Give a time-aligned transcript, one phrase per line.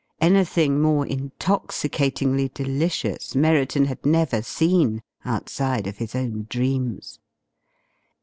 [0.19, 7.19] Anything more intoxicatingly delicious Merriton had never seen outside of his own dreams.